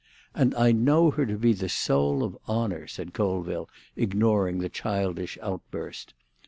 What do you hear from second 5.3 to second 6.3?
outburst.